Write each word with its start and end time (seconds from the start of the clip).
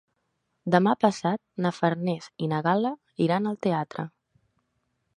Demà 0.75 0.93
passat 1.05 1.37
na 1.67 1.73
Farners 1.81 2.31
i 2.47 2.51
na 2.55 2.65
Gal·la 2.71 2.95
iran 3.27 3.49
al 3.53 3.63
teatre. 3.67 4.11